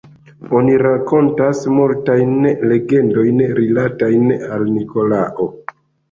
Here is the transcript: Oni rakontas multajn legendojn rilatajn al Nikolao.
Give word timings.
Oni 0.59 0.75
rakontas 0.81 1.59
multajn 1.73 2.31
legendojn 2.71 3.43
rilatajn 3.59 4.25
al 4.57 4.65
Nikolao. 4.79 5.47